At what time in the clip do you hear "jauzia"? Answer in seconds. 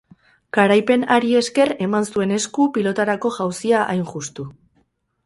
3.37-3.83